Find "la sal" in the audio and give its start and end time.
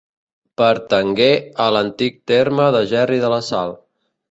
3.37-3.79